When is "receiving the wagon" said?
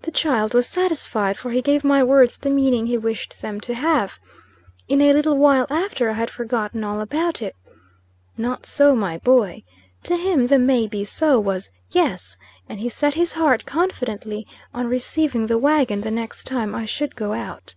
14.86-16.00